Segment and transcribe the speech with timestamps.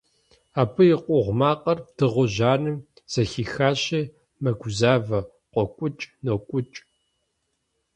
[0.61, 2.77] Абы и къугъ макъыр дыгъужь анэм
[3.11, 4.01] зэхихащи,
[4.41, 5.19] мэгузавэ,
[5.53, 6.77] къокӀукӀ-нокӀукӀ.